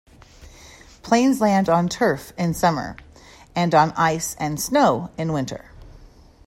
Planes 1.03 1.39
land 1.41 1.69
on 1.69 1.87
turf 1.87 2.33
in 2.35 2.55
summer 2.55 2.97
and 3.55 3.75
on 3.75 3.91
ice 3.91 4.35
and 4.39 4.59
snow 4.59 5.11
in 5.15 5.31
winter. 5.31 5.65